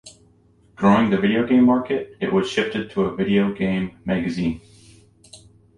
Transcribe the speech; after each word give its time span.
Growing 0.75 1.11
the 1.11 1.17
video 1.19 1.45
game 1.45 1.63
market, 1.63 2.17
it 2.19 2.33
was 2.33 2.49
shifted 2.49 2.89
to 2.89 3.03
a 3.03 3.15
video 3.15 3.53
game 3.53 3.99
magazine. 4.03 4.59